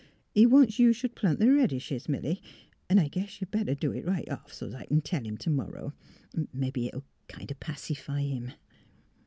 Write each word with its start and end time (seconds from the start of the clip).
He 0.33 0.47
wants 0.47 0.79
you 0.79 0.93
should 0.93 1.13
plant 1.13 1.37
the 1.37 1.51
red 1.53 1.69
dishes, 1.69 2.09
Milly; 2.09 2.41
'n' 2.89 2.97
I 2.97 3.07
guess 3.07 3.39
you'd 3.39 3.51
better 3.51 3.75
do 3.75 3.91
it 3.91 4.03
right 4.03 4.27
off, 4.31 4.51
so's 4.51 4.73
I 4.73 4.85
c'n 4.87 5.01
tell 5.03 5.21
him 5.23 5.37
t' 5.37 5.47
morrow; 5.51 5.93
mebbe 6.51 6.77
it'll 6.87 7.05
kind 7.27 7.51
o' 7.51 7.55
pacify 7.59 8.21
him." 8.21 8.51